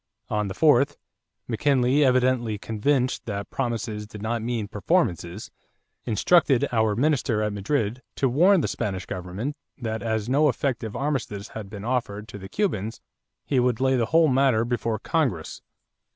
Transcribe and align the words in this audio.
On 0.31 0.47
the 0.47 0.55
4th, 0.55 0.97
McKinley, 1.47 2.03
evidently 2.03 2.57
convinced 2.57 3.27
that 3.27 3.51
promises 3.51 4.07
did 4.07 4.19
not 4.19 4.41
mean 4.41 4.67
performances, 4.67 5.51
instructed 6.05 6.67
our 6.71 6.95
minister 6.95 7.43
at 7.43 7.53
Madrid 7.53 8.01
to 8.15 8.27
warn 8.27 8.61
the 8.61 8.67
Spanish 8.67 9.05
government 9.05 9.55
that 9.77 10.01
as 10.01 10.27
no 10.27 10.49
effective 10.49 10.95
armistice 10.95 11.49
had 11.49 11.69
been 11.69 11.85
offered 11.85 12.27
to 12.29 12.39
the 12.39 12.49
Cubans, 12.49 12.99
he 13.45 13.59
would 13.59 13.79
lay 13.79 13.95
the 13.95 14.07
whole 14.07 14.27
matter 14.27 14.65
before 14.65 14.97
Congress. 14.97 15.61